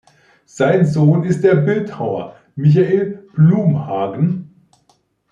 [0.47, 4.51] Sein Sohn ist der Bildhauer Michael Blumhagen.